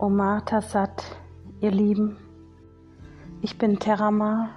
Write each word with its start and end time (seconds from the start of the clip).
Omar 0.00 0.44
Sat, 0.60 1.02
ihr 1.60 1.72
Lieben. 1.72 2.18
Ich 3.42 3.58
bin 3.58 3.80
Terramar 3.80 4.50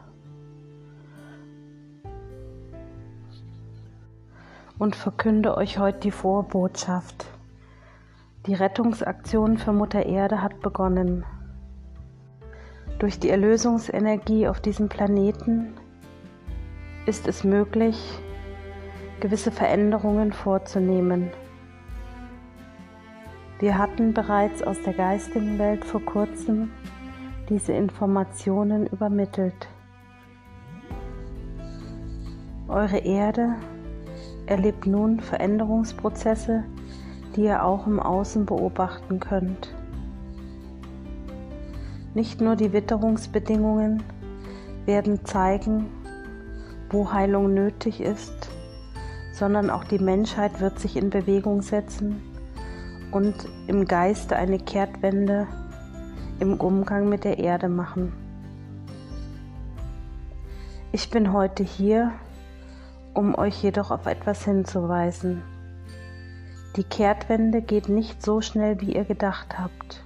und 4.78 4.96
verkünde 4.96 5.58
euch 5.58 5.80
heute 5.80 5.98
die 6.02 6.12
Vorbotschaft. 6.12 7.26
Die 8.46 8.54
Rettungsaktion 8.54 9.58
für 9.58 9.74
Mutter 9.74 10.06
Erde 10.06 10.44
hat 10.44 10.60
begonnen. 10.60 11.26
Durch 13.00 13.18
die 13.18 13.32
Erlösungsenergie 13.32 14.48
auf 14.48 14.62
diesem 14.62 14.90
Planeten 14.90 15.74
ist 17.08 17.28
es 17.28 17.44
möglich, 17.44 17.98
gewisse 19.22 19.50
Veränderungen 19.50 20.34
vorzunehmen. 20.34 21.32
Wir 23.62 23.78
hatten 23.78 24.16
bereits 24.16 24.64
aus 24.64 24.82
der 24.82 24.94
geistigen 24.94 25.60
Welt 25.60 25.86
vor 25.86 26.02
kurzem 26.02 26.72
diese 27.48 27.74
Informationen 27.74 28.88
übermittelt. 28.88 29.68
Eure 32.68 32.98
Erde 32.98 33.54
erlebt 34.48 34.88
nun 34.88 35.20
Veränderungsprozesse, 35.20 36.64
die 37.36 37.44
ihr 37.44 37.64
auch 37.64 37.86
im 37.86 38.00
Außen 38.00 38.48
beobachten 38.48 39.20
könnt. 39.20 39.72
Nicht 42.16 42.42
nur 42.42 42.56
die 42.56 42.74
Witterungsbedingungen 42.74 44.02
werden 44.88 45.24
zeigen, 45.24 45.86
wo 46.90 47.14
Heilung 47.14 47.54
nötig 47.54 48.02
ist, 48.02 48.50
sondern 49.34 49.70
auch 49.70 49.84
die 49.84 50.00
Menschheit 50.00 50.62
wird 50.62 50.80
sich 50.80 50.98
in 50.98 51.12
Bewegung 51.12 51.62
setzen 51.62 52.24
und 53.12 53.36
im 53.68 53.86
Geiste 53.86 54.36
eine 54.36 54.58
Kehrtwende 54.58 55.48
im 56.40 56.56
Umgang 56.56 57.08
mit 57.08 57.24
der 57.24 57.40
Erde 57.40 57.70
machen. 57.70 58.14
Ich 60.92 61.10
bin 61.10 61.32
heute 61.32 61.64
hier, 61.64 62.12
um 63.14 63.36
euch 63.36 63.62
jedoch 63.62 63.92
auf 63.92 64.06
etwas 64.08 64.44
hinzuweisen. 64.44 65.42
Die 66.76 66.84
Kehrtwende 66.84 67.62
geht 67.62 67.90
nicht 67.90 68.22
so 68.24 68.42
schnell, 68.42 68.80
wie 68.82 68.96
ihr 68.96 69.04
gedacht 69.04 69.60
habt. 69.60 70.04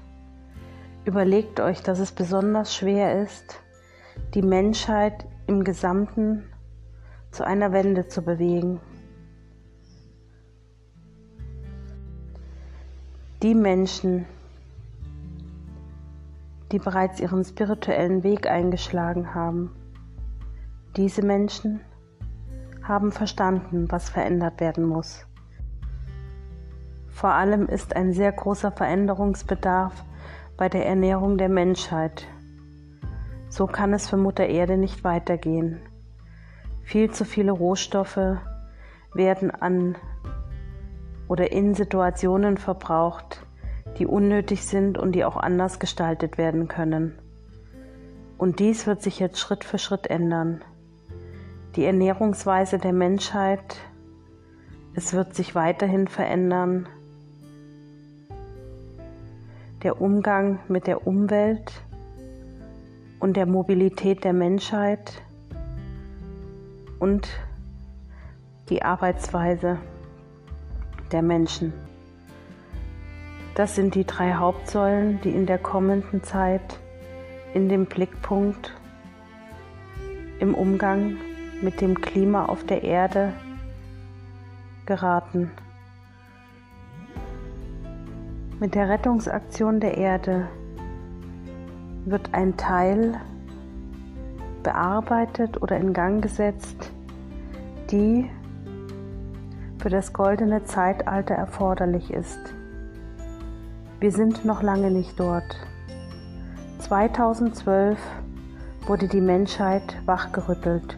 Überlegt 1.06 1.60
euch, 1.60 1.84
dass 1.84 2.00
es 2.00 2.12
besonders 2.12 2.76
schwer 2.76 3.22
ist, 3.22 3.62
die 4.34 4.42
Menschheit 4.42 5.26
im 5.48 5.64
Gesamten 5.64 6.44
zu 7.32 7.46
einer 7.46 7.72
Wende 7.72 8.08
zu 8.08 8.24
bewegen. 8.24 8.80
Die 13.46 13.54
Menschen, 13.54 14.26
die 16.72 16.80
bereits 16.80 17.20
ihren 17.20 17.44
spirituellen 17.44 18.24
Weg 18.24 18.48
eingeschlagen 18.48 19.36
haben, 19.36 19.70
diese 20.98 21.22
Menschen 21.22 21.80
haben 22.82 23.12
verstanden, 23.12 23.86
was 23.92 24.10
verändert 24.10 24.60
werden 24.60 24.86
muss. 24.86 25.28
Vor 27.12 27.34
allem 27.34 27.68
ist 27.68 27.96
ein 27.96 28.14
sehr 28.14 28.32
großer 28.32 28.72
Veränderungsbedarf 28.72 30.04
bei 30.58 30.68
der 30.68 30.88
Ernährung 30.88 31.38
der 31.38 31.50
Menschheit. 31.50 32.26
So 33.50 33.68
kann 33.68 33.94
es 33.94 34.10
für 34.10 34.18
Mutter 34.18 34.48
Erde 34.48 34.76
nicht 34.76 35.04
weitergehen. 35.04 35.82
Viel 36.82 37.12
zu 37.12 37.26
viele 37.26 37.52
Rohstoffe 37.52 38.40
werden 39.14 39.52
an 39.52 39.98
oder 41.28 41.52
in 41.52 41.74
Situationen 41.74 42.58
verbraucht, 42.58 43.46
die 43.98 44.06
unnötig 44.06 44.66
sind 44.66 44.98
und 44.98 45.14
die 45.14 45.26
auch 45.26 45.38
anders 45.38 45.80
gestaltet 45.80 46.38
werden 46.38 46.68
können. 46.68 47.18
Und 48.38 48.60
dies 48.60 48.86
wird 48.86 49.02
sich 49.02 49.20
jetzt 49.20 49.40
Schritt 49.40 49.64
für 49.64 49.78
Schritt 49.78 50.08
ändern. 50.08 50.62
Die 51.76 51.86
Ernährungsweise 51.86 52.78
der 52.78 52.94
Menschheit, 52.94 53.78
es 54.94 55.14
wird 55.14 55.36
sich 55.36 55.56
weiterhin 55.56 56.08
verändern. 56.08 56.88
Der 59.84 60.02
Umgang 60.02 60.60
mit 60.68 60.88
der 60.88 61.06
Umwelt 61.06 61.72
und 63.20 63.38
der 63.38 63.46
Mobilität 63.46 64.24
der 64.24 64.34
Menschheit 64.34 65.22
und 67.00 67.28
die 68.70 68.82
Arbeitsweise 68.82 69.78
der 71.12 71.22
Menschen. 71.22 71.74
Das 73.56 73.76
sind 73.76 73.96
die 73.96 74.06
drei 74.06 74.34
Hauptsäulen, 74.34 75.22
die 75.22 75.30
in 75.32 75.46
der 75.46 75.58
kommenden 75.58 76.24
Zeit 76.24 76.80
in 77.54 77.70
den 77.70 77.86
Blickpunkt 77.86 78.74
im 80.40 80.54
Umgang 80.54 81.18
mit 81.62 81.80
dem 81.80 82.02
Klima 82.02 82.46
auf 82.46 82.66
der 82.66 82.84
Erde 82.84 83.32
geraten. 84.86 85.52
Mit 88.60 88.76
der 88.76 88.90
Rettungsaktion 88.90 89.80
der 89.80 89.98
Erde 89.98 90.48
wird 92.06 92.34
ein 92.34 92.58
Teil 92.58 93.20
bearbeitet 94.64 95.62
oder 95.62 95.78
in 95.78 95.94
Gang 95.94 96.22
gesetzt, 96.22 96.92
die 97.92 98.30
für 99.86 99.92
das 99.92 100.14
goldene 100.14 100.64
Zeitalter 100.64 101.36
erforderlich 101.36 102.12
ist. 102.12 102.40
Wir 104.00 104.12
sind 104.12 104.44
noch 104.44 104.64
lange 104.64 104.90
nicht 104.90 105.20
dort. 105.20 105.60
2012 106.80 108.00
wurde 108.88 109.08
die 109.08 109.22
Menschheit 109.22 109.96
wachgerüttelt, 110.08 110.98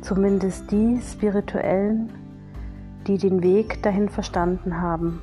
zumindest 0.00 0.70
die 0.70 0.98
Spirituellen, 1.02 2.10
die 3.06 3.18
den 3.18 3.42
Weg 3.42 3.82
dahin 3.82 4.08
verstanden 4.08 4.80
haben. 4.80 5.20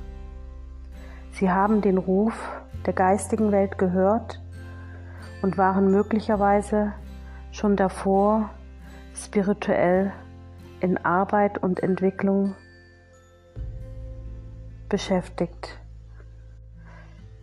Sie 1.32 1.50
haben 1.50 1.82
den 1.82 1.98
Ruf 1.98 2.36
der 2.86 2.94
geistigen 2.94 3.52
Welt 3.52 3.80
gehört 3.80 4.40
und 5.42 5.58
waren 5.58 5.90
möglicherweise 5.90 6.94
schon 7.52 7.76
davor 7.76 8.52
spirituell 9.16 10.12
in 10.80 11.04
Arbeit 11.04 11.58
und 11.58 11.82
Entwicklung 11.82 12.54
beschäftigt. 14.94 15.80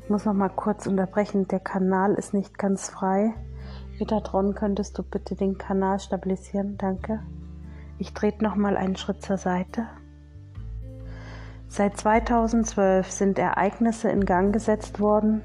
Ich 0.04 0.08
muss 0.08 0.24
noch 0.24 0.34
mal 0.34 0.50
kurz 0.50 0.86
unterbrechen, 0.86 1.48
der 1.48 1.58
Kanal 1.58 2.14
ist 2.14 2.32
nicht 2.32 2.56
ganz 2.56 2.88
frei. 2.88 3.34
Metatron, 3.98 4.54
könntest 4.54 4.96
du 4.96 5.02
bitte 5.02 5.34
den 5.34 5.58
Kanal 5.58 5.98
stabilisieren? 5.98 6.78
Danke. 6.78 7.18
Ich 7.98 8.14
trete 8.14 8.44
noch 8.44 8.54
mal 8.54 8.76
einen 8.76 8.94
Schritt 8.94 9.24
zur 9.24 9.36
Seite. 9.36 9.88
Seit 11.66 11.96
2012 11.96 13.10
sind 13.10 13.36
Ereignisse 13.36 14.10
in 14.10 14.24
Gang 14.24 14.52
gesetzt 14.52 15.00
worden, 15.00 15.42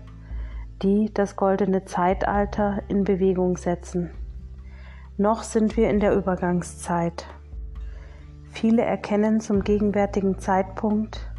die 0.84 1.12
das 1.12 1.36
goldene 1.36 1.86
Zeitalter 1.86 2.84
in 2.88 3.04
Bewegung 3.04 3.58
setzen. 3.58 4.12
Noch 5.18 5.42
sind 5.42 5.76
wir 5.76 5.90
in 5.90 6.00
der 6.00 6.16
Übergangszeit. 6.16 7.26
Viele 8.52 8.84
erkennen 8.84 9.40
zum 9.42 9.64
gegenwärtigen 9.64 10.38
Zeitpunkt 10.38 11.32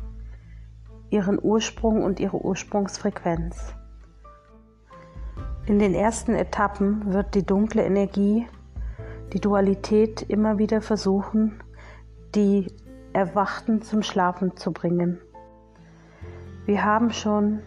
ihren 1.10 1.38
Ursprung 1.42 2.02
und 2.02 2.20
ihre 2.20 2.44
Ursprungsfrequenz. 2.44 3.74
In 5.66 5.78
den 5.78 5.94
ersten 5.94 6.34
Etappen 6.34 7.12
wird 7.12 7.34
die 7.34 7.44
dunkle 7.44 7.84
Energie, 7.84 8.46
die 9.32 9.40
Dualität 9.40 10.22
immer 10.22 10.58
wieder 10.58 10.80
versuchen, 10.80 11.60
die 12.34 12.68
Erwachten 13.12 13.82
zum 13.82 14.03
Schlafen 14.03 14.56
zu 14.56 14.72
bringen. 14.72 15.18
Wir 16.66 16.84
haben 16.84 17.12
schon 17.12 17.60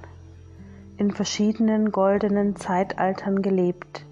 in 0.97 1.11
verschiedenen 1.11 1.91
goldenen 1.91 2.55
Zeitaltern 2.55 3.41
gelebt. 3.41 4.05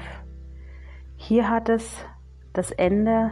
Hier 1.15 1.50
hat 1.50 1.69
es 1.69 2.06
das 2.53 2.69
Ende 2.71 3.31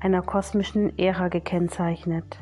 einer 0.00 0.22
kosmischen 0.22 0.98
Ära 0.98 1.28
gekennzeichnet. 1.28 2.38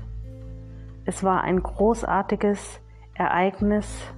Es 1.04 1.24
war 1.24 1.42
ein 1.42 1.60
großartiges 1.60 2.80
Ereignis. 3.14 4.14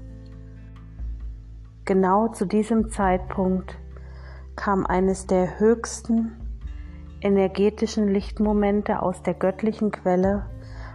Genau 1.84 2.28
zu 2.28 2.46
diesem 2.46 2.90
Zeitpunkt 2.90 3.76
kam 4.54 4.86
eines 4.86 5.26
der 5.26 5.58
höchsten 5.58 6.36
energetischen 7.20 8.06
Lichtmomente 8.06 9.02
aus 9.02 9.22
der 9.22 9.34
göttlichen 9.34 9.90
Quelle 9.90 10.46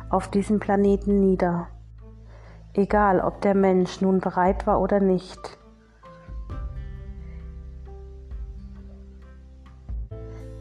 auf 0.10 0.30
diesem 0.30 0.60
Planeten 0.60 1.20
nieder. 1.20 1.68
Egal, 2.74 3.20
ob 3.20 3.42
der 3.42 3.54
Mensch 3.54 4.00
nun 4.00 4.22
bereit 4.22 4.66
war 4.66 4.80
oder 4.80 5.02
nicht. 5.02 5.58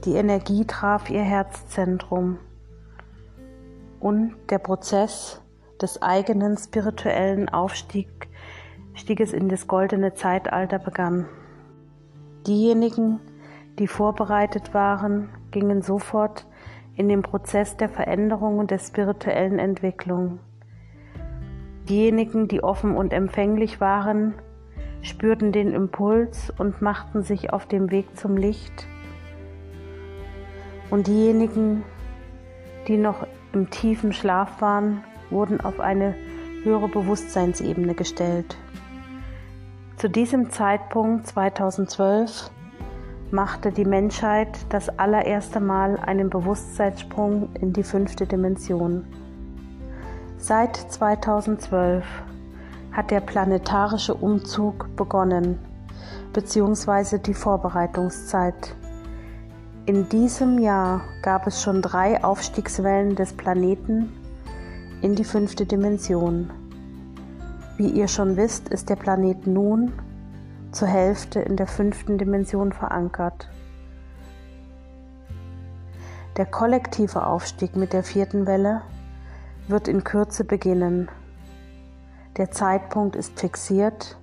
Die 0.05 0.15
Energie 0.15 0.65
traf 0.65 1.09
ihr 1.09 1.23
Herzzentrum 1.23 2.39
und 4.01 4.35
der 4.51 4.59
Prozess 4.59 5.41
des 5.81 6.03
eigenen 6.03 6.57
spirituellen 6.57 7.49
Aufstieges 8.97 9.35
in 9.35 9.51
das 9.51 9.67
goldene 9.67 10.15
Zeitalter 10.15 10.79
begann. 10.79 11.27
Diejenigen, 12.47 13.21
die 13.79 13.89
vorbereitet 13.89 14.73
waren, 14.73 15.29
gingen 15.51 15.83
sofort 15.83 16.47
in 16.97 17.11
den 17.11 17.21
Prozess 17.21 17.77
der 17.77 17.91
Veränderung 17.91 18.59
und 18.59 18.71
der 18.71 18.79
spirituellen 18.79 19.59
Entwicklung. 19.59 20.39
Diejenigen, 21.87 22.49
die 22.49 22.65
offen 22.65 22.97
und 22.97 23.13
empfänglich 23.13 23.83
waren, 23.83 24.33
spürten 25.03 25.53
den 25.53 25.75
Impuls 25.75 26.51
und 26.57 26.81
machten 26.81 27.23
sich 27.23 27.53
auf 27.53 27.67
den 27.67 27.91
Weg 27.91 28.17
zum 28.17 28.39
Licht. 28.39 28.89
Und 30.91 31.07
diejenigen, 31.07 31.83
die 32.89 32.97
noch 32.97 33.27
im 33.53 33.69
tiefen 33.69 34.15
Schlaf 34.15 34.63
waren, 34.63 35.05
wurden 35.29 35.61
auf 35.61 35.81
eine 35.81 36.15
höhere 36.63 36.89
Bewusstseinsebene 36.89 37.95
gestellt. 37.95 38.57
Zu 39.97 40.11
diesem 40.11 40.51
Zeitpunkt 40.51 41.27
2012 41.27 42.51
machte 43.31 43.73
die 43.73 43.87
Menschheit 43.87 44.49
das 44.69 44.91
allererste 44.99 45.59
Mal 45.59 45.97
einen 45.97 46.29
Bewusstseinssprung 46.29 47.49
in 47.55 47.73
die 47.73 47.83
fünfte 47.83 48.27
Dimension. 48.27 49.07
Seit 50.37 50.77
2012 50.77 52.05
hat 52.93 53.11
der 53.11 53.21
planetarische 53.21 54.13
Umzug 54.13 54.95
begonnen, 54.97 55.59
beziehungsweise 56.35 57.19
die 57.19 57.35
Vorbereitungszeit. 57.35 58.77
In 59.87 60.11
diesem 60.11 60.59
Jahr 60.59 61.01
gab 61.23 61.47
es 61.47 61.63
schon 61.63 61.81
drei 61.81 62.23
Aufstiegswellen 62.23 63.17
des 63.17 63.33
Planeten 63.33 64.13
in 65.01 65.15
die 65.15 65.25
fünfte 65.25 65.65
Dimension. 65.65 66.51
Wie 67.77 67.91
ihr 67.91 68.09
schon 68.09 68.37
wisst, 68.37 68.71
ist 68.71 68.89
der 68.89 68.97
Planet 68.97 69.47
nun 69.47 69.93
zur 70.73 70.89
Hälfte 70.89 71.41
in 71.41 71.57
der 71.57 71.67
fünften 71.67 72.17
Dimension 72.17 72.73
verankert. 72.73 73.51
Der 76.39 76.47
kollektive 76.47 77.27
Aufstieg 77.27 77.77
mit 77.77 77.93
der 77.93 78.03
vierten 78.03 78.47
Welle 78.47 78.83
wird 79.69 79.89
in 79.89 80.05
Kürze 80.05 80.45
beginnen. 80.45 81.11
Der 82.39 82.51
Zeitpunkt 82.51 83.15
ist 83.15 83.39
fixiert 83.39 84.19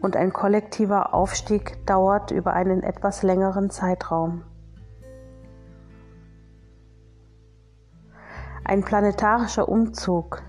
und 0.00 0.16
ein 0.16 0.32
kollektiver 0.32 1.14
Aufstieg 1.14 1.84
dauert 1.86 2.30
über 2.30 2.52
einen 2.52 2.84
etwas 2.84 3.24
längeren 3.24 3.70
Zeitraum. 3.70 4.42
Ein 8.64 8.82
planetarischer 8.82 9.68
Umzug, 9.68 10.42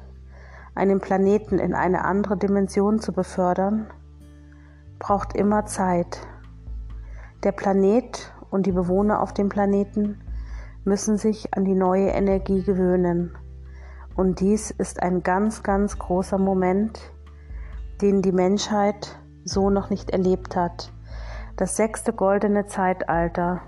einen 0.76 1.00
Planeten 1.00 1.60
in 1.60 1.74
eine 1.74 2.06
andere 2.06 2.38
Dimension 2.38 3.00
zu 3.00 3.12
befördern, 3.12 3.88
braucht 5.00 5.36
immer 5.36 5.66
Zeit. 5.66 6.20
Der 7.44 7.52
Planet 7.52 8.34
und 8.50 8.66
die 8.66 8.72
Bewohner 8.72 9.22
auf 9.22 9.34
dem 9.34 9.50
Planeten 9.50 10.20
müssen 10.84 11.18
sich 11.18 11.54
an 11.54 11.66
die 11.66 11.76
neue 11.76 12.10
Energie 12.10 12.64
gewöhnen. 12.64 13.38
Und 14.16 14.40
dies 14.40 14.72
ist 14.72 15.02
ein 15.02 15.24
ganz, 15.24 15.64
ganz 15.64 15.98
großer 15.98 16.38
Moment, 16.38 17.00
den 18.02 18.22
die 18.22 18.32
Menschheit 18.32 19.18
so 19.46 19.70
noch 19.70 19.90
nicht 19.90 20.10
erlebt 20.10 20.56
hat. 20.56 20.92
Das 21.56 21.76
sechste 21.76 22.14
goldene 22.14 22.66
Zeitalter 22.66 23.62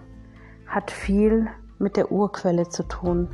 hat 0.68 0.92
viel 0.92 1.48
mit 1.80 1.98
der 1.98 2.12
Urquelle 2.12 2.70
zu 2.70 2.84
tun. 2.84 3.30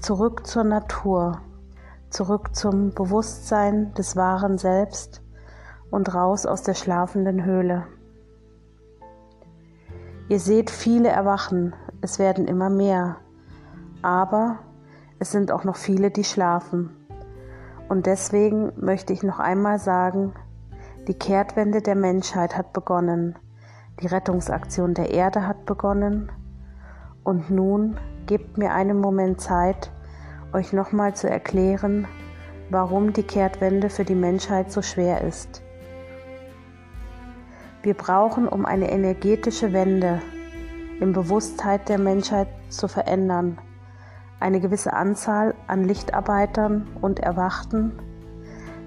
Zurück 0.00 0.46
zur 0.46 0.64
Natur, 0.64 1.40
zurück 2.10 2.54
zum 2.54 2.92
Bewusstsein 2.92 3.94
des 3.94 4.16
wahren 4.16 4.58
Selbst 4.58 5.22
und 5.90 6.14
raus 6.14 6.44
aus 6.46 6.62
der 6.62 6.74
schlafenden 6.74 7.44
Höhle. 7.44 7.86
Ihr 10.28 10.40
seht 10.40 10.70
viele 10.70 11.08
erwachen, 11.08 11.74
es 12.02 12.18
werden 12.18 12.46
immer 12.46 12.70
mehr, 12.70 13.16
aber 14.02 14.58
es 15.18 15.32
sind 15.32 15.50
auch 15.50 15.64
noch 15.64 15.76
viele, 15.76 16.10
die 16.10 16.24
schlafen. 16.24 16.96
Und 17.88 18.06
deswegen 18.06 18.72
möchte 18.76 19.12
ich 19.12 19.22
noch 19.22 19.40
einmal 19.40 19.78
sagen, 19.78 20.32
die 21.08 21.14
Kehrtwende 21.14 21.82
der 21.82 21.96
Menschheit 21.96 22.56
hat 22.56 22.72
begonnen, 22.72 23.36
die 24.00 24.06
Rettungsaktion 24.06 24.94
der 24.94 25.10
Erde 25.10 25.46
hat 25.46 25.66
begonnen 25.66 26.30
und 27.24 27.50
nun 27.50 27.98
gebt 28.26 28.56
mir 28.58 28.72
einen 28.72 29.00
Moment 29.00 29.40
Zeit, 29.40 29.90
euch 30.52 30.72
nochmal 30.72 31.14
zu 31.14 31.28
erklären, 31.28 32.06
warum 32.70 33.12
die 33.12 33.22
Kehrtwende 33.22 33.90
für 33.90 34.04
die 34.04 34.14
Menschheit 34.14 34.70
so 34.70 34.82
schwer 34.82 35.22
ist. 35.22 35.62
Wir 37.82 37.94
brauchen, 37.94 38.46
um 38.46 38.66
eine 38.66 38.90
energetische 38.90 39.72
Wende 39.72 40.20
im 41.00 41.12
Bewusstheit 41.12 41.88
der 41.88 41.98
Menschheit 41.98 42.48
zu 42.68 42.88
verändern, 42.88 43.58
eine 44.38 44.60
gewisse 44.60 44.92
Anzahl 44.92 45.54
an 45.66 45.84
Lichtarbeitern 45.84 46.86
und 47.00 47.20
Erwachten, 47.20 47.92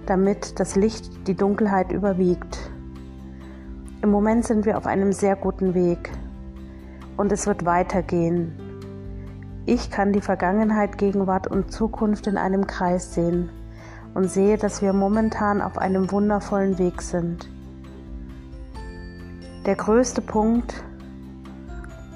damit 0.05 0.60
das 0.60 0.75
Licht 0.75 1.27
die 1.27 1.36
Dunkelheit 1.36 1.91
überwiegt. 1.91 2.72
Im 4.01 4.12
Moment 4.12 4.46
sind 4.46 4.65
wir 4.65 4.77
auf 4.77 4.86
einem 4.86 5.12
sehr 5.12 5.36
guten 5.36 5.74
Weg 5.74 6.12
und 7.17 7.32
es 7.32 7.48
wird 7.48 7.65
weitergehen. 7.65 8.62
Ich 9.65 9.89
kann 9.89 10.12
die 10.12 10.20
Vergangenheit, 10.20 10.98
Gegenwart 10.98 11.48
und 11.48 11.72
Zukunft 11.72 12.27
in 12.27 12.38
einem 12.38 12.67
Kreis 12.67 13.13
sehen 13.13 13.50
und 14.13 14.29
sehe, 14.29 14.58
dass 14.58 14.82
wir 14.82 14.91
momentan 14.91 15.62
auf 15.62 15.77
einem 15.77 16.12
wundervollen 16.12 16.77
Weg 16.79 17.01
sind. 17.01 17.50
Der 19.65 19.75
größte 19.75 20.22
Punkt, 20.22 20.84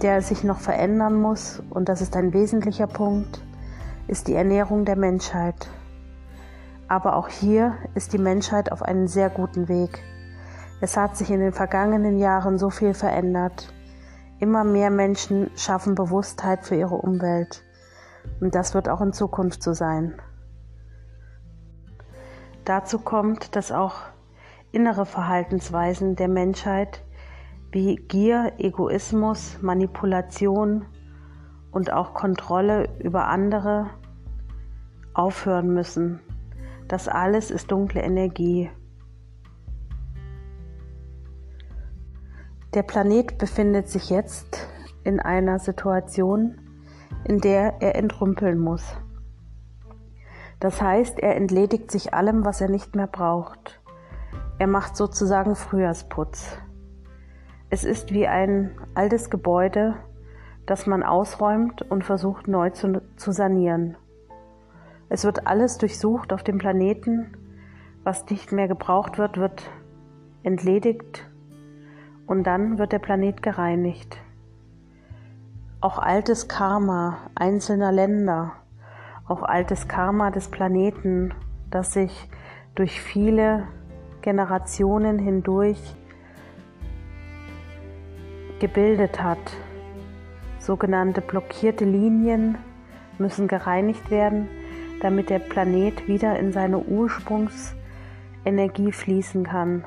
der 0.01 0.21
sich 0.21 0.43
noch 0.43 0.59
verändern 0.59 1.21
muss, 1.21 1.63
und 1.69 1.87
das 1.87 2.01
ist 2.01 2.17
ein 2.17 2.33
wesentlicher 2.33 2.87
Punkt, 2.87 3.41
ist 4.07 4.27
die 4.27 4.35
Ernährung 4.35 4.83
der 4.83 4.97
Menschheit. 4.97 5.69
Aber 6.89 7.15
auch 7.15 7.29
hier 7.29 7.75
ist 7.95 8.11
die 8.11 8.17
Menschheit 8.17 8.73
auf 8.73 8.81
einem 8.81 9.07
sehr 9.07 9.29
guten 9.29 9.69
Weg. 9.69 9.99
Es 10.81 10.97
hat 10.97 11.15
sich 11.15 11.31
in 11.31 11.39
den 11.39 11.53
vergangenen 11.53 12.19
Jahren 12.19 12.57
so 12.57 12.69
viel 12.69 12.93
verändert. 12.93 13.73
Immer 14.39 14.63
mehr 14.63 14.89
Menschen 14.89 15.49
schaffen 15.55 15.95
Bewusstheit 15.95 16.65
für 16.65 16.75
ihre 16.75 16.95
Umwelt. 16.95 17.63
Und 18.39 18.53
das 18.53 18.73
wird 18.73 18.89
auch 18.89 19.01
in 19.01 19.13
Zukunft 19.13 19.63
so 19.63 19.73
sein. 19.73 20.21
Dazu 22.65 22.99
kommt, 22.99 23.55
dass 23.55 23.71
auch 23.71 23.95
innere 24.71 25.05
Verhaltensweisen 25.05 26.15
der 26.15 26.27
Menschheit 26.27 27.03
wie 27.71 27.95
Gier, 27.95 28.53
Egoismus, 28.57 29.57
Manipulation 29.61 30.85
und 31.71 31.91
auch 31.91 32.13
Kontrolle 32.13 32.89
über 32.99 33.27
andere 33.27 33.89
aufhören 35.13 35.73
müssen. 35.73 36.19
Das 36.87 37.07
alles 37.07 37.51
ist 37.51 37.71
dunkle 37.71 38.01
Energie. 38.01 38.69
Der 42.77 42.83
Planet 42.83 43.39
befindet 43.39 43.89
sich 43.89 44.11
jetzt 44.11 44.67
in 45.03 45.19
einer 45.19 45.57
Situation, 45.57 46.59
in 47.23 47.39
der 47.39 47.81
er 47.81 47.95
entrümpeln 47.95 48.59
muss. 48.59 48.95
Das 50.59 50.79
heißt, 50.79 51.17
er 51.17 51.35
entledigt 51.37 51.89
sich 51.89 52.13
allem, 52.13 52.45
was 52.45 52.61
er 52.61 52.69
nicht 52.69 52.95
mehr 52.95 53.07
braucht. 53.07 53.81
Er 54.59 54.67
macht 54.67 54.95
sozusagen 54.95 55.55
Frühjahrsputz. 55.55 56.59
Es 57.71 57.83
ist 57.83 58.13
wie 58.13 58.27
ein 58.27 58.69
altes 58.93 59.31
Gebäude, 59.31 59.95
das 60.67 60.85
man 60.85 61.01
ausräumt 61.01 61.81
und 61.81 62.05
versucht 62.05 62.47
neu 62.47 62.69
zu, 62.69 63.01
zu 63.15 63.31
sanieren. 63.31 63.97
Es 65.09 65.23
wird 65.23 65.47
alles 65.47 65.79
durchsucht 65.79 66.31
auf 66.31 66.43
dem 66.43 66.59
Planeten. 66.59 67.35
Was 68.03 68.29
nicht 68.29 68.51
mehr 68.51 68.67
gebraucht 68.67 69.17
wird, 69.17 69.39
wird 69.39 69.63
entledigt 70.43 71.27
und 72.27 72.43
dann 72.43 72.77
wird 72.77 72.91
der 72.91 72.99
Planet 72.99 73.41
gereinigt. 73.41 74.19
Auch 75.79 75.97
altes 75.97 76.47
Karma 76.47 77.17
einzelner 77.33 77.91
Länder, 77.91 78.51
auch 79.27 79.41
altes 79.43 79.87
Karma 79.87 80.29
des 80.29 80.49
Planeten, 80.49 81.33
das 81.71 81.93
sich 81.93 82.29
durch 82.75 83.01
viele 83.01 83.63
Generationen 84.21 85.17
hindurch 85.19 85.79
gebildet 88.59 89.23
hat. 89.23 89.39
Sogenannte 90.59 91.21
blockierte 91.21 91.85
Linien 91.85 92.57
müssen 93.17 93.47
gereinigt 93.47 94.11
werden, 94.11 94.49
damit 95.01 95.29
der 95.29 95.39
Planet 95.39 96.05
wieder 96.07 96.37
in 96.37 96.51
seine 96.51 96.79
Ursprungsenergie 96.79 98.91
fließen 98.91 99.45
kann. 99.45 99.85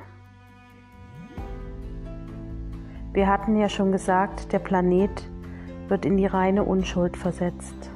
Wir 3.12 3.26
hatten 3.26 3.56
ja 3.56 3.68
schon 3.68 3.90
gesagt, 3.90 4.52
der 4.52 4.60
Planet 4.60 5.10
wird 5.88 6.04
in 6.04 6.16
die 6.16 6.26
reine 6.26 6.62
Unschuld 6.62 7.16
versetzt. 7.16 7.90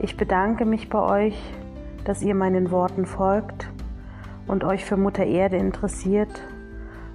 Ich 0.00 0.16
bedanke 0.16 0.64
mich 0.64 0.88
bei 0.88 1.00
euch, 1.00 1.38
dass 2.04 2.22
ihr 2.22 2.34
meinen 2.34 2.70
Worten 2.70 3.04
folgt 3.04 3.68
und 4.46 4.64
euch 4.64 4.86
für 4.86 4.96
Mutter 4.96 5.26
Erde 5.26 5.58
interessiert 5.58 6.40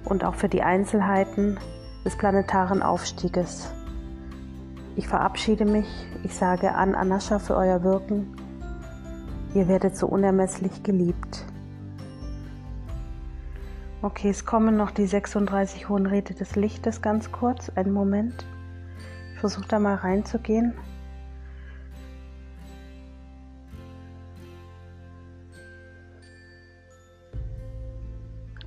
und 0.04 0.24
auch 0.24 0.36
für 0.36 0.48
die 0.48 0.62
Einzelheiten 0.62 1.58
des 2.04 2.16
planetaren 2.16 2.80
Aufstieges. 2.80 3.72
Ich 4.94 5.08
verabschiede 5.08 5.64
mich, 5.64 5.88
ich 6.22 6.36
sage 6.36 6.72
an 6.72 6.94
Anascha 6.94 7.40
für 7.40 7.56
euer 7.56 7.82
Wirken. 7.82 8.36
Ihr 9.54 9.66
werdet 9.66 9.96
so 9.96 10.06
unermesslich 10.06 10.84
geliebt. 10.84 11.44
Okay, 14.04 14.28
es 14.28 14.44
kommen 14.44 14.76
noch 14.76 14.90
die 14.90 15.06
36 15.06 15.88
hohen 15.88 16.04
Räte 16.04 16.34
des 16.34 16.56
Lichtes 16.56 17.00
ganz 17.00 17.32
kurz. 17.32 17.70
Einen 17.70 17.94
Moment. 17.94 18.46
Ich 19.32 19.40
versuche 19.40 19.66
da 19.66 19.78
mal 19.78 19.94
reinzugehen. 19.94 20.74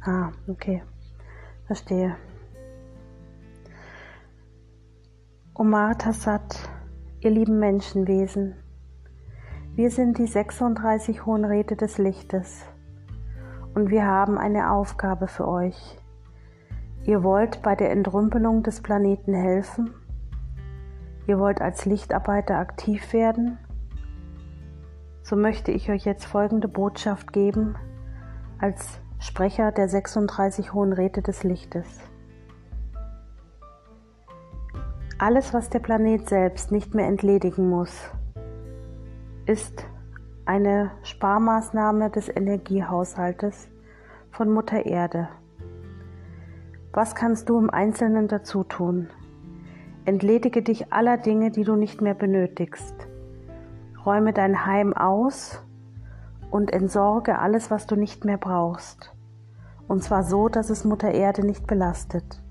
Ah, 0.02 0.32
okay. 0.48 0.82
Verstehe. 1.68 2.18
Omar 5.54 6.00
Tassat, 6.00 6.68
ihr 7.20 7.30
lieben 7.30 7.60
Menschenwesen, 7.60 8.56
wir 9.76 9.92
sind 9.92 10.18
die 10.18 10.26
36 10.26 11.28
Hohen 11.28 11.46
Räte 11.46 11.76
des 11.76 12.00
Lichtes 12.00 12.66
und 13.78 13.92
wir 13.92 14.08
haben 14.08 14.40
eine 14.40 14.72
Aufgabe 14.72 15.28
für 15.28 15.48
euch. 15.48 16.00
Ihr 17.04 17.22
wollt 17.22 17.62
bei 17.62 17.76
der 17.76 17.92
Entrümpelung 17.92 18.64
des 18.64 18.82
Planeten 18.82 19.36
helfen? 19.36 19.94
Ihr 21.28 21.38
wollt 21.38 21.62
als 21.62 21.86
Lichtarbeiter 21.86 22.58
aktiv 22.58 23.14
werden? 23.14 23.60
So 25.22 25.36
möchte 25.36 25.72
ich 25.72 25.92
euch 25.92 26.06
jetzt 26.06 26.26
folgende 26.26 26.68
Botschaft 26.68 27.32
geben 27.34 27.76
als 28.58 29.00
Sprecher 29.20 29.72
der 29.72 29.88
36 29.88 30.74
Hohen 30.74 30.92
Räte 30.92 31.22
des 31.22 31.44
Lichtes. 31.44 31.86
Alles, 35.20 35.54
was 35.54 35.70
der 35.70 35.80
Planet 35.80 36.28
selbst 36.28 36.72
nicht 36.72 36.96
mehr 36.96 37.06
entledigen 37.06 37.70
muss, 37.70 38.10
ist 39.46 39.86
eine 40.48 40.92
Sparmaßnahme 41.04 42.10
des 42.10 42.30
Energiehaushaltes 42.30 43.68
von 44.32 44.50
Mutter 44.50 44.86
Erde. 44.86 45.28
Was 46.94 47.16
kannst 47.16 47.50
du 47.50 47.60
im 47.60 47.70
Einzelnen 47.70 48.30
dazu 48.30 48.64
tun? 48.64 49.10
Entledige 50.06 50.62
dich 50.62 50.94
aller 50.94 51.18
Dinge, 51.18 51.52
die 51.52 51.64
du 51.64 51.76
nicht 51.76 52.02
mehr 52.02 52.14
benötigst. 52.14 52.96
Räume 54.06 54.32
dein 54.32 54.66
Heim 54.66 54.94
aus 54.94 55.62
und 56.50 56.72
entsorge 56.72 57.40
alles, 57.40 57.70
was 57.70 57.86
du 57.86 57.98
nicht 57.98 58.24
mehr 58.24 58.38
brauchst. 58.38 59.14
Und 59.90 60.02
zwar 60.02 60.24
so, 60.24 60.48
dass 60.48 60.70
es 60.70 60.86
Mutter 60.86 61.12
Erde 61.12 61.46
nicht 61.46 61.68
belastet. 61.68 62.42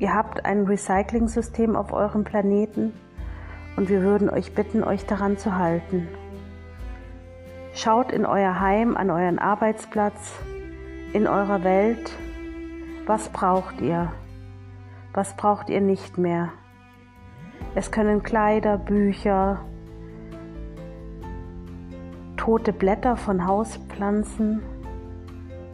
Ihr 0.00 0.12
habt 0.12 0.44
ein 0.44 0.66
Recycling-System 0.66 1.76
auf 1.76 1.92
eurem 1.92 2.24
Planeten 2.24 2.92
und 3.76 3.88
wir 3.88 4.02
würden 4.02 4.28
euch 4.28 4.56
bitten, 4.56 4.82
euch 4.82 5.06
daran 5.06 5.38
zu 5.38 5.56
halten. 5.56 6.08
Schaut 7.74 8.12
in 8.12 8.26
euer 8.26 8.60
Heim, 8.60 8.98
an 8.98 9.10
euren 9.10 9.38
Arbeitsplatz, 9.38 10.34
in 11.14 11.26
eurer 11.26 11.64
Welt. 11.64 12.12
Was 13.06 13.30
braucht 13.30 13.80
ihr? 13.80 14.12
Was 15.14 15.34
braucht 15.36 15.70
ihr 15.70 15.80
nicht 15.80 16.18
mehr? 16.18 16.50
Es 17.74 17.90
können 17.90 18.22
Kleider, 18.22 18.76
Bücher, 18.76 19.64
tote 22.36 22.74
Blätter 22.74 23.16
von 23.16 23.46
Hauspflanzen. 23.46 24.62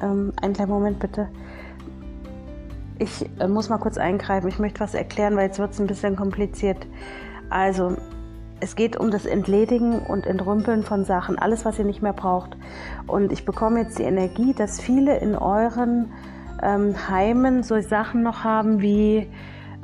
Ähm, 0.00 0.32
einen 0.40 0.52
kleinen 0.54 0.70
Moment 0.70 1.00
bitte. 1.00 1.28
Ich 3.00 3.28
äh, 3.40 3.48
muss 3.48 3.68
mal 3.68 3.78
kurz 3.78 3.98
eingreifen. 3.98 4.46
Ich 4.48 4.60
möchte 4.60 4.78
was 4.78 4.94
erklären, 4.94 5.34
weil 5.34 5.46
jetzt 5.46 5.58
wird 5.58 5.72
es 5.72 5.80
ein 5.80 5.88
bisschen 5.88 6.14
kompliziert. 6.14 6.86
Also, 7.50 7.96
es 8.60 8.76
geht 8.76 8.96
um 8.96 9.10
das 9.10 9.26
Entledigen 9.26 10.00
und 10.00 10.26
Entrümpeln 10.26 10.82
von 10.82 11.04
Sachen, 11.04 11.38
alles, 11.38 11.64
was 11.64 11.78
ihr 11.78 11.84
nicht 11.84 12.02
mehr 12.02 12.12
braucht. 12.12 12.56
Und 13.06 13.32
ich 13.32 13.44
bekomme 13.44 13.80
jetzt 13.80 13.98
die 13.98 14.04
Energie, 14.04 14.54
dass 14.54 14.80
viele 14.80 15.18
in 15.18 15.34
euren 15.34 16.12
ähm, 16.62 16.94
Heimen 17.08 17.62
so 17.62 17.80
Sachen 17.80 18.22
noch 18.22 18.44
haben 18.44 18.80
wie 18.80 19.28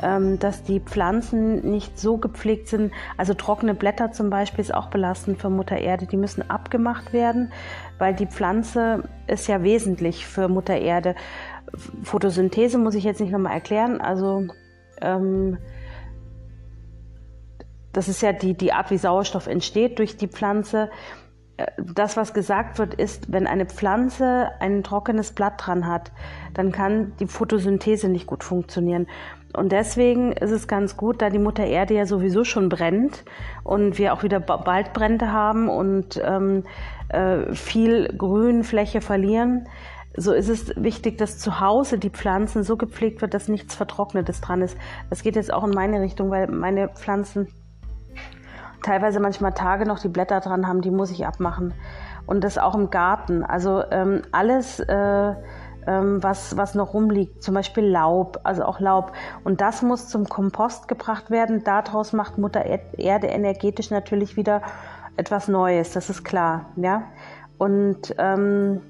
ähm, 0.03 0.39
dass 0.39 0.65
die 0.65 0.81
Pflanzen 0.81 1.71
nicht 1.71 1.99
so 1.99 2.19
gepflegt 2.19 2.69
sind. 2.69 2.93
Also 3.17 3.35
trockene 3.35 3.75
Blätter 3.75 4.13
zum 4.13 4.29
Beispiel 4.31 4.61
ist 4.61 4.75
auch 4.75 4.91
belastend 4.91 5.41
für 5.41 5.51
Mutter 5.51 5.79
Erde. 5.79 6.07
Die 6.07 6.17
müssen 6.17 6.49
abgemacht 6.51 7.13
werden, 7.13 7.53
weil 7.99 8.15
die 8.15 8.27
Pflanze 8.27 9.05
ist 9.27 9.47
ja 9.47 9.63
wesentlich 9.63 10.27
für 10.27 10.49
Mutter 10.49 10.77
Erde. 10.77 11.15
Photosynthese 12.03 12.79
muss 12.79 12.95
ich 12.95 13.05
jetzt 13.05 13.21
nicht 13.21 13.33
nochmal 13.33 13.55
erklären. 13.55 14.01
Also 14.01 14.49
ähm, 15.01 15.59
das 17.95 18.09
ist 18.09 18.23
ja 18.23 18.33
die, 18.33 18.55
die 18.55 18.73
Art, 18.73 18.91
wie 18.91 18.99
Sauerstoff 18.99 19.47
entsteht 19.47 19.99
durch 19.99 20.17
die 20.17 20.29
Pflanze. 20.29 20.91
Äh, 21.57 21.67
das, 21.95 22.17
was 22.17 22.35
gesagt 22.35 22.79
wird, 22.79 22.95
ist, 22.95 23.33
wenn 23.33 23.47
eine 23.47 23.67
Pflanze 23.67 24.51
ein 24.61 24.83
trockenes 24.83 25.33
Blatt 25.33 25.55
dran 25.65 25.87
hat, 25.87 26.13
dann 26.53 26.73
kann 26.73 27.13
die 27.21 27.27
Photosynthese 27.27 28.09
nicht 28.09 28.27
gut 28.27 28.45
funktionieren. 28.45 29.07
Und 29.57 29.71
deswegen 29.71 30.33
ist 30.33 30.51
es 30.51 30.67
ganz 30.67 30.97
gut, 30.97 31.23
da 31.23 31.31
die 31.31 31.39
Mutter 31.39 31.65
Erde 31.65 31.95
ja 31.95 32.07
sowieso 32.07 32.43
schon 32.43 32.69
brennt 32.69 33.25
und 33.63 33.99
wir 33.99 34.13
auch 34.13 34.25
wieder 34.25 34.41
bald 34.41 34.93
Brände 34.93 35.31
haben 35.31 35.69
und 35.69 36.21
ähm, 36.25 36.65
äh, 37.09 37.55
viel 37.55 38.09
Grünfläche 38.19 39.01
verlieren, 39.01 39.69
so 40.17 40.33
ist 40.33 40.49
es 40.49 40.73
wichtig, 40.77 41.19
dass 41.19 41.39
zu 41.39 41.61
Hause 41.61 41.99
die 41.99 42.11
Pflanzen 42.11 42.63
so 42.63 42.77
gepflegt 42.77 43.21
wird, 43.21 43.35
dass 43.35 43.49
nichts 43.49 43.75
Vertrocknetes 43.75 44.41
dran 44.41 44.63
ist. 44.63 44.77
Das 45.11 45.23
geht 45.23 45.35
jetzt 45.35 45.53
auch 45.53 45.65
in 45.65 45.71
meine 45.71 46.01
Richtung, 46.01 46.31
weil 46.31 46.47
meine 46.49 46.89
Pflanzen 46.89 47.49
teilweise 48.85 49.21
manchmal 49.21 49.53
Tage 49.53 49.87
noch 49.87 49.99
die 49.99 50.09
Blätter 50.09 50.41
dran 50.41 50.69
haben, 50.69 50.81
die 50.81 50.91
muss 50.91 51.11
ich 51.11 51.27
abmachen. 51.27 51.75
Und 52.27 52.45
das 52.45 52.59
auch 52.59 52.75
im 52.75 52.91
Garten. 52.91 53.43
Also 53.45 53.83
ähm, 53.91 54.23
alles, 54.33 54.81
äh, 54.81 55.35
ähm, 55.87 56.23
was, 56.23 56.57
was 56.57 56.75
noch 56.75 56.95
rumliegt, 56.95 57.43
zum 57.43 57.55
Beispiel 57.55 57.85
Laub, 57.85 58.41
also 58.45 58.65
auch 58.65 58.81
Laub. 58.81 59.13
Und 59.43 59.61
das 59.61 59.83
muss 59.83 60.09
zum 60.09 60.29
Kompost 60.29 60.89
gebracht 60.89 61.31
werden. 61.31 61.65
Daraus 61.65 62.13
macht 62.13 62.39
Mutter 62.39 62.65
Erde 62.65 63.27
energetisch 63.27 63.91
natürlich 63.91 64.37
wieder 64.37 64.63
etwas 65.17 65.49
Neues, 65.49 65.93
das 65.93 66.11
ist 66.11 66.25
klar. 66.25 66.67
Ja? 66.77 67.05
Und 67.59 68.15
ähm, 68.19 68.81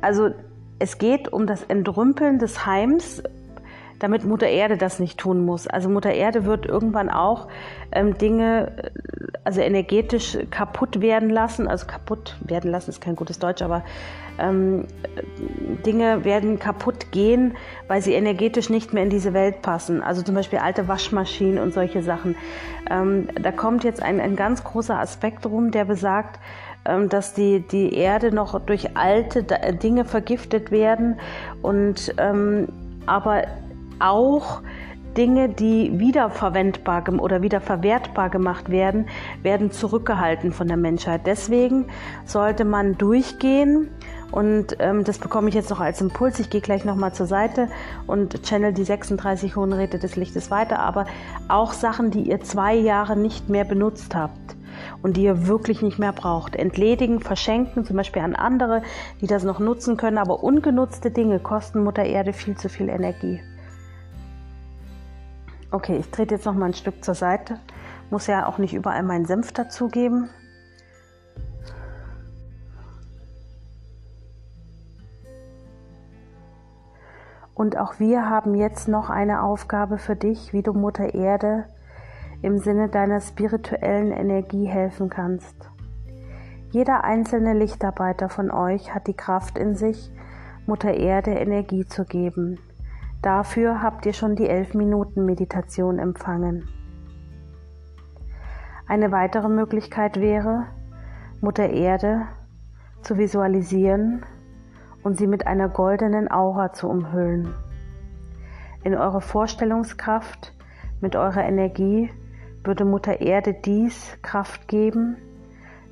also 0.00 0.30
es 0.78 0.98
geht 0.98 1.32
um 1.32 1.46
das 1.46 1.62
Entrümpeln 1.62 2.38
des 2.38 2.66
Heims 2.66 3.22
damit 4.04 4.24
Mutter 4.24 4.46
Erde 4.46 4.76
das 4.76 4.98
nicht 4.98 5.18
tun 5.18 5.44
muss. 5.44 5.66
Also 5.66 5.88
Mutter 5.88 6.12
Erde 6.12 6.44
wird 6.44 6.66
irgendwann 6.66 7.08
auch 7.08 7.48
ähm, 7.90 8.18
Dinge, 8.18 8.72
äh, 8.76 8.90
also 9.44 9.62
energetisch 9.62 10.36
kaputt 10.50 11.00
werden 11.00 11.30
lassen. 11.30 11.66
Also 11.66 11.86
kaputt 11.86 12.36
werden 12.40 12.70
lassen 12.70 12.90
ist 12.90 13.00
kein 13.00 13.16
gutes 13.16 13.38
Deutsch, 13.38 13.62
aber 13.62 13.82
ähm, 14.38 14.86
Dinge 15.86 16.24
werden 16.26 16.58
kaputt 16.58 17.12
gehen, 17.12 17.56
weil 17.88 18.02
sie 18.02 18.12
energetisch 18.12 18.68
nicht 18.68 18.92
mehr 18.92 19.04
in 19.04 19.10
diese 19.10 19.32
Welt 19.32 19.62
passen. 19.62 20.02
Also 20.02 20.20
zum 20.20 20.34
Beispiel 20.34 20.58
alte 20.58 20.86
Waschmaschinen 20.86 21.58
und 21.58 21.72
solche 21.72 22.02
Sachen. 22.02 22.36
Ähm, 22.90 23.28
da 23.42 23.52
kommt 23.52 23.84
jetzt 23.84 24.02
ein, 24.02 24.20
ein 24.20 24.36
ganz 24.36 24.64
großer 24.64 24.98
Aspekt 24.98 25.46
rum, 25.46 25.70
der 25.70 25.86
besagt, 25.86 26.40
ähm, 26.84 27.08
dass 27.08 27.32
die, 27.32 27.60
die 27.60 27.94
Erde 27.94 28.34
noch 28.34 28.60
durch 28.60 28.98
alte 28.98 29.44
Dinge 29.82 30.04
vergiftet 30.04 30.70
werden 30.70 31.18
und 31.62 32.14
ähm, 32.18 32.68
aber 33.06 33.44
auch 33.98 34.62
Dinge, 35.16 35.48
die 35.48 35.98
wiederverwendbar 35.98 37.04
oder 37.20 37.40
wiederverwertbar 37.40 38.30
gemacht 38.30 38.70
werden, 38.70 39.06
werden 39.42 39.70
zurückgehalten 39.70 40.52
von 40.52 40.66
der 40.66 40.76
Menschheit. 40.76 41.22
Deswegen 41.26 41.86
sollte 42.24 42.64
man 42.64 42.98
durchgehen 42.98 43.90
und 44.32 44.76
ähm, 44.80 45.04
das 45.04 45.18
bekomme 45.18 45.48
ich 45.48 45.54
jetzt 45.54 45.70
noch 45.70 45.78
als 45.78 46.00
Impuls. 46.00 46.40
Ich 46.40 46.50
gehe 46.50 46.60
gleich 46.60 46.84
nochmal 46.84 47.14
zur 47.14 47.26
Seite 47.26 47.68
und 48.08 48.42
channel 48.42 48.72
die 48.72 48.82
36 48.82 49.54
Hohen 49.54 49.72
Räte 49.72 50.00
des 50.00 50.16
Lichtes 50.16 50.50
weiter. 50.50 50.80
Aber 50.80 51.06
auch 51.48 51.72
Sachen, 51.72 52.10
die 52.10 52.22
ihr 52.22 52.40
zwei 52.40 52.74
Jahre 52.74 53.16
nicht 53.16 53.48
mehr 53.48 53.64
benutzt 53.64 54.16
habt 54.16 54.56
und 55.02 55.16
die 55.16 55.22
ihr 55.22 55.46
wirklich 55.46 55.82
nicht 55.82 56.00
mehr 56.00 56.12
braucht. 56.12 56.56
Entledigen, 56.56 57.20
verschenken, 57.20 57.84
zum 57.84 57.96
Beispiel 57.96 58.22
an 58.22 58.34
andere, 58.34 58.82
die 59.20 59.28
das 59.28 59.44
noch 59.44 59.60
nutzen 59.60 59.96
können. 59.96 60.18
Aber 60.18 60.42
ungenutzte 60.42 61.12
Dinge 61.12 61.38
kosten 61.38 61.84
Mutter 61.84 62.02
Erde 62.02 62.32
viel 62.32 62.56
zu 62.56 62.68
viel 62.68 62.88
Energie. 62.88 63.40
Okay, 65.74 65.96
ich 65.96 66.08
trete 66.12 66.36
jetzt 66.36 66.46
noch 66.46 66.54
mal 66.54 66.66
ein 66.66 66.74
Stück 66.74 67.04
zur 67.04 67.16
Seite. 67.16 67.58
Muss 68.08 68.28
ja 68.28 68.46
auch 68.46 68.58
nicht 68.58 68.74
überall 68.74 69.02
meinen 69.02 69.24
Senf 69.24 69.50
dazugeben. 69.50 70.30
Und 77.54 77.76
auch 77.76 77.98
wir 77.98 78.30
haben 78.30 78.54
jetzt 78.54 78.86
noch 78.86 79.10
eine 79.10 79.42
Aufgabe 79.42 79.98
für 79.98 80.14
dich, 80.14 80.52
wie 80.52 80.62
du 80.62 80.74
Mutter 80.74 81.12
Erde 81.12 81.64
im 82.40 82.58
Sinne 82.58 82.88
deiner 82.88 83.20
spirituellen 83.20 84.12
Energie 84.12 84.66
helfen 84.66 85.08
kannst. 85.08 85.56
Jeder 86.70 87.02
einzelne 87.02 87.52
Lichtarbeiter 87.52 88.28
von 88.28 88.52
euch 88.52 88.94
hat 88.94 89.08
die 89.08 89.16
Kraft 89.16 89.58
in 89.58 89.74
sich, 89.74 90.12
Mutter 90.66 90.94
Erde 90.94 91.32
Energie 91.32 91.84
zu 91.84 92.04
geben. 92.04 92.60
Dafür 93.24 93.80
habt 93.80 94.04
ihr 94.04 94.12
schon 94.12 94.36
die 94.36 94.50
elf 94.50 94.74
Minuten 94.74 95.24
Meditation 95.24 95.98
empfangen. 95.98 96.68
Eine 98.86 99.12
weitere 99.12 99.48
Möglichkeit 99.48 100.20
wäre, 100.20 100.66
Mutter 101.40 101.70
Erde 101.70 102.26
zu 103.00 103.16
visualisieren 103.16 104.26
und 105.02 105.16
sie 105.16 105.26
mit 105.26 105.46
einer 105.46 105.70
goldenen 105.70 106.30
Aura 106.30 106.74
zu 106.74 106.86
umhüllen. 106.86 107.54
In 108.82 108.94
eurer 108.94 109.22
Vorstellungskraft, 109.22 110.52
mit 111.00 111.16
eurer 111.16 111.44
Energie 111.44 112.10
würde 112.62 112.84
Mutter 112.84 113.22
Erde 113.22 113.54
dies 113.54 114.18
Kraft 114.20 114.68
geben, 114.68 115.16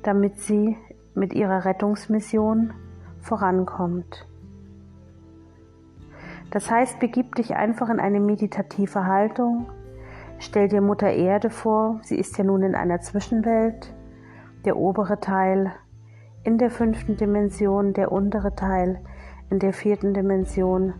damit 0.03 0.39
sie 0.39 0.77
mit 1.15 1.33
ihrer 1.33 1.65
Rettungsmission 1.65 2.75
vorankommt. 3.21 4.27
Das 6.53 6.69
heißt, 6.69 6.99
begib 6.99 7.33
dich 7.33 7.55
einfach 7.55 7.89
in 7.89 7.99
eine 7.99 8.19
meditative 8.19 9.07
Haltung, 9.07 9.71
stell 10.37 10.67
dir 10.67 10.81
Mutter 10.81 11.09
Erde 11.09 11.49
vor, 11.49 11.99
sie 12.03 12.15
ist 12.15 12.37
ja 12.37 12.43
nun 12.43 12.61
in 12.61 12.75
einer 12.75 13.01
Zwischenwelt, 13.01 13.91
der 14.63 14.77
obere 14.77 15.19
Teil 15.19 15.73
in 16.43 16.59
der 16.59 16.69
fünften 16.69 17.17
Dimension, 17.17 17.93
der 17.93 18.11
untere 18.11 18.53
Teil 18.53 18.99
in 19.49 19.57
der 19.57 19.73
vierten 19.73 20.13
Dimension. 20.13 20.93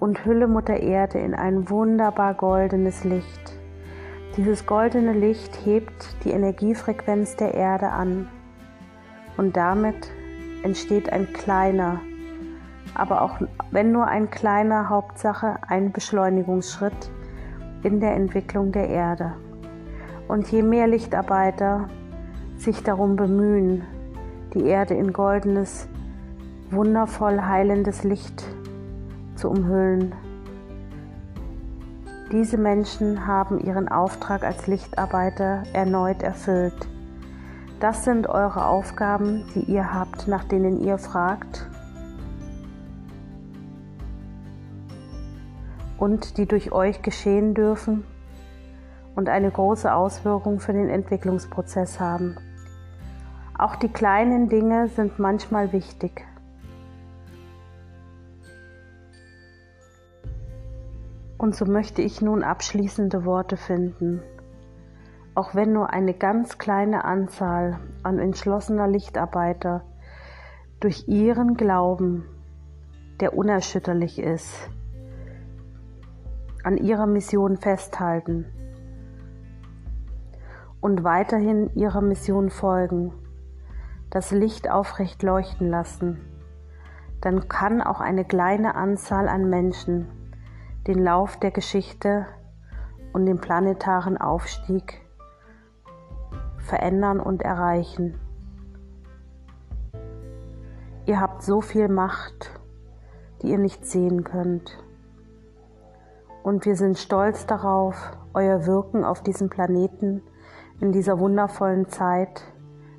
Und 0.00 0.26
hülle 0.26 0.46
Mutter 0.46 0.78
Erde 0.78 1.18
in 1.18 1.34
ein 1.34 1.70
wunderbar 1.70 2.34
goldenes 2.34 3.02
Licht. 3.02 3.56
Dieses 4.36 4.66
goldene 4.66 5.14
Licht 5.14 5.64
hebt 5.64 6.14
die 6.24 6.30
Energiefrequenz 6.32 7.36
der 7.36 7.54
Erde 7.54 7.88
an. 7.88 8.28
Und 9.38 9.56
damit 9.56 10.10
entsteht 10.62 11.10
ein 11.10 11.32
kleiner, 11.32 12.00
aber 12.94 13.22
auch 13.22 13.38
wenn 13.70 13.92
nur 13.92 14.06
ein 14.06 14.30
kleiner 14.30 14.88
Hauptsache 14.88 15.56
ein 15.68 15.92
Beschleunigungsschritt 15.92 17.10
in 17.82 18.00
der 18.00 18.14
Entwicklung 18.14 18.72
der 18.72 18.88
Erde. 18.88 19.32
Und 20.28 20.50
je 20.50 20.62
mehr 20.62 20.86
Lichtarbeiter 20.86 21.88
sich 22.56 22.82
darum 22.82 23.16
bemühen, 23.16 23.84
die 24.54 24.64
Erde 24.64 24.94
in 24.94 25.12
goldenes, 25.12 25.88
wundervoll 26.70 27.40
heilendes 27.40 28.04
Licht 28.04 28.44
zu 29.34 29.50
umhüllen. 29.50 30.14
Diese 32.30 32.58
Menschen 32.58 33.26
haben 33.26 33.58
ihren 33.58 33.88
Auftrag 33.88 34.44
als 34.44 34.66
Lichtarbeiter 34.66 35.64
erneut 35.72 36.22
erfüllt. 36.22 36.86
Das 37.80 38.04
sind 38.04 38.28
eure 38.28 38.66
Aufgaben, 38.66 39.44
die 39.54 39.62
ihr 39.62 39.92
habt, 39.92 40.28
nach 40.28 40.44
denen 40.44 40.80
ihr 40.80 40.98
fragt 40.98 41.69
und 46.00 46.38
die 46.38 46.46
durch 46.46 46.72
euch 46.72 47.02
geschehen 47.02 47.54
dürfen 47.54 48.04
und 49.14 49.28
eine 49.28 49.50
große 49.50 49.94
Auswirkung 49.94 50.58
für 50.58 50.72
den 50.72 50.88
Entwicklungsprozess 50.88 52.00
haben. 52.00 52.36
Auch 53.56 53.76
die 53.76 53.90
kleinen 53.90 54.48
Dinge 54.48 54.88
sind 54.88 55.18
manchmal 55.18 55.72
wichtig. 55.72 56.24
Und 61.36 61.54
so 61.54 61.66
möchte 61.66 62.00
ich 62.00 62.22
nun 62.22 62.42
abschließende 62.42 63.26
Worte 63.26 63.58
finden. 63.58 64.22
Auch 65.34 65.54
wenn 65.54 65.72
nur 65.74 65.90
eine 65.90 66.14
ganz 66.14 66.56
kleine 66.56 67.04
Anzahl 67.04 67.78
an 68.02 68.18
entschlossener 68.18 68.88
Lichtarbeiter 68.88 69.82
durch 70.80 71.08
ihren 71.08 71.56
Glauben, 71.56 72.24
der 73.20 73.36
unerschütterlich 73.36 74.18
ist, 74.18 74.70
an 76.64 76.76
ihrer 76.76 77.06
Mission 77.06 77.56
festhalten 77.56 78.46
und 80.80 81.04
weiterhin 81.04 81.70
ihrer 81.74 82.00
Mission 82.00 82.50
folgen, 82.50 83.12
das 84.10 84.30
Licht 84.30 84.70
aufrecht 84.70 85.22
leuchten 85.22 85.68
lassen, 85.68 86.20
dann 87.20 87.48
kann 87.48 87.82
auch 87.82 88.00
eine 88.00 88.24
kleine 88.24 88.74
Anzahl 88.74 89.28
an 89.28 89.48
Menschen 89.50 90.06
den 90.86 90.98
Lauf 90.98 91.38
der 91.38 91.50
Geschichte 91.50 92.26
und 93.12 93.26
den 93.26 93.40
planetaren 93.40 94.16
Aufstieg 94.16 95.00
verändern 96.58 97.20
und 97.20 97.42
erreichen. 97.42 98.18
Ihr 101.06 101.20
habt 101.20 101.42
so 101.42 101.60
viel 101.60 101.88
Macht, 101.88 102.58
die 103.42 103.48
ihr 103.48 103.58
nicht 103.58 103.84
sehen 103.84 104.24
könnt. 104.24 104.78
Und 106.42 106.64
wir 106.64 106.76
sind 106.76 106.98
stolz 106.98 107.46
darauf, 107.46 108.16
euer 108.32 108.66
Wirken 108.66 109.04
auf 109.04 109.22
diesem 109.22 109.50
Planeten 109.50 110.22
in 110.80 110.92
dieser 110.92 111.18
wundervollen 111.18 111.88
Zeit 111.88 112.42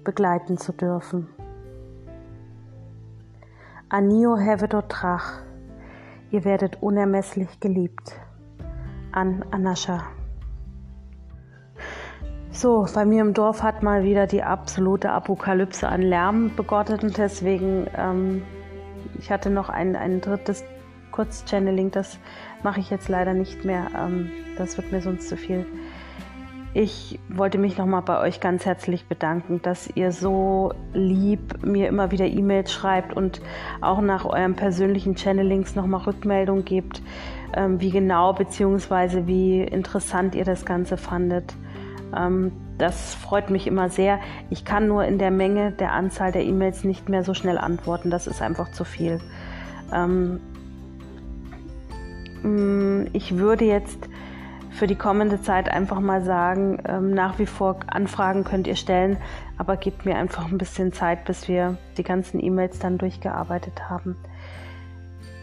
begleiten 0.03 0.57
zu 0.57 0.71
dürfen. 0.71 1.27
Anio 3.89 4.37
hevedo 4.37 4.81
trach, 4.83 5.41
ihr 6.29 6.45
werdet 6.45 6.81
unermesslich 6.81 7.59
geliebt. 7.59 8.13
An 9.11 9.43
Anascha. 9.51 10.03
So, 12.51 12.85
bei 12.93 13.05
mir 13.05 13.21
im 13.21 13.33
Dorf 13.33 13.63
hat 13.63 13.81
mal 13.81 14.03
wieder 14.03 14.27
die 14.27 14.43
absolute 14.43 15.11
Apokalypse 15.11 15.87
an 15.87 16.01
Lärm 16.01 16.55
begonnen 16.55 16.99
und 17.01 17.17
deswegen, 17.17 17.87
ähm, 17.97 18.43
ich 19.19 19.31
hatte 19.31 19.49
noch 19.49 19.69
ein, 19.69 19.95
ein 19.95 20.21
drittes 20.21 20.63
Kurz-Channeling, 21.11 21.91
das 21.91 22.19
mache 22.63 22.79
ich 22.79 22.89
jetzt 22.89 23.09
leider 23.09 23.33
nicht 23.33 23.65
mehr. 23.65 23.87
Ähm, 23.97 24.31
das 24.57 24.77
wird 24.77 24.91
mir 24.91 25.01
sonst 25.01 25.29
zu 25.29 25.37
viel. 25.37 25.65
Ich 26.73 27.19
wollte 27.27 27.57
mich 27.57 27.77
nochmal 27.77 28.01
bei 28.01 28.21
euch 28.21 28.39
ganz 28.39 28.65
herzlich 28.65 29.05
bedanken, 29.05 29.61
dass 29.61 29.89
ihr 29.93 30.13
so 30.13 30.73
lieb 30.93 31.65
mir 31.65 31.89
immer 31.89 32.11
wieder 32.11 32.25
E-Mails 32.25 32.71
schreibt 32.71 33.13
und 33.13 33.41
auch 33.81 33.99
nach 33.99 34.23
euren 34.23 34.55
persönlichen 34.55 35.17
Channelings 35.17 35.75
nochmal 35.75 36.01
Rückmeldung 36.03 36.63
gebt, 36.63 37.01
ähm, 37.53 37.81
wie 37.81 37.89
genau 37.89 38.31
bzw. 38.31 39.27
wie 39.27 39.61
interessant 39.61 40.33
ihr 40.33 40.45
das 40.45 40.63
Ganze 40.63 40.95
fandet. 40.95 41.53
Ähm, 42.15 42.53
das 42.77 43.15
freut 43.15 43.49
mich 43.49 43.67
immer 43.67 43.89
sehr. 43.89 44.19
Ich 44.49 44.63
kann 44.63 44.87
nur 44.87 45.03
in 45.03 45.19
der 45.19 45.29
Menge 45.29 45.71
der 45.73 45.91
Anzahl 45.91 46.31
der 46.31 46.45
E-Mails 46.45 46.85
nicht 46.85 47.09
mehr 47.09 47.23
so 47.23 47.33
schnell 47.33 47.57
antworten. 47.57 48.09
Das 48.09 48.27
ist 48.27 48.41
einfach 48.41 48.71
zu 48.71 48.85
viel. 48.85 49.19
Mm, 52.43 53.05
ich 53.13 53.37
würde 53.37 53.65
jetzt 53.65 54.09
für 54.71 54.87
die 54.87 54.95
kommende 54.95 55.41
Zeit 55.41 55.69
einfach 55.69 55.99
mal 55.99 56.23
sagen, 56.23 56.81
ähm, 56.87 57.13
nach 57.13 57.39
wie 57.39 57.45
vor 57.45 57.79
Anfragen 57.87 58.43
könnt 58.43 58.67
ihr 58.67 58.75
stellen, 58.75 59.17
aber 59.57 59.77
gebt 59.77 60.05
mir 60.05 60.15
einfach 60.15 60.49
ein 60.49 60.57
bisschen 60.57 60.93
Zeit, 60.93 61.25
bis 61.25 61.47
wir 61.47 61.77
die 61.97 62.03
ganzen 62.03 62.43
E-Mails 62.43 62.79
dann 62.79 62.97
durchgearbeitet 62.97 63.89
haben. 63.89 64.15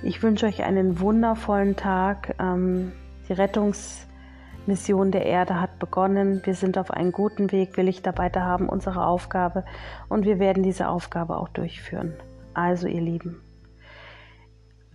Ich 0.02 0.22
wünsche 0.22 0.46
euch 0.46 0.62
einen 0.62 1.00
wundervollen 1.00 1.76
Tag. 1.76 2.34
Ähm, 2.40 2.92
die 3.28 3.32
Rettungsmission 3.32 5.10
der 5.10 5.26
Erde 5.26 5.60
hat 5.60 5.78
begonnen. 5.78 6.40
Wir 6.44 6.54
sind 6.54 6.78
auf 6.78 6.90
einem 6.90 7.12
guten 7.12 7.52
Weg. 7.52 7.76
Wir 7.76 7.84
Lichtarbeiter 7.84 8.42
haben 8.42 8.68
unsere 8.68 9.04
Aufgabe 9.04 9.64
und 10.08 10.24
wir 10.24 10.38
werden 10.38 10.62
diese 10.62 10.88
Aufgabe 10.88 11.36
auch 11.36 11.48
durchführen. 11.48 12.14
Also 12.54 12.86
ihr 12.86 13.00
Lieben, 13.00 13.40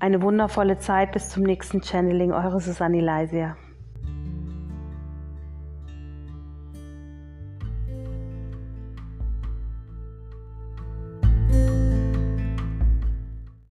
eine 0.04 0.22
wundervolle 0.22 0.78
Zeit 0.80 1.14
bis 1.14 1.30
zum 1.30 1.44
nächsten 1.44 1.82
Channeling. 1.82 2.34
Eure 2.34 2.60
Susanne 2.60 3.00
Leisia. 3.00 3.56